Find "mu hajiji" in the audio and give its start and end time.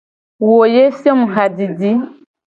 1.21-1.91